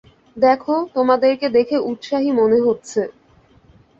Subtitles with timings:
[0.37, 3.01] দেখো, তোমাদেরকে দেখে উৎসাহী মনে হচ্ছে।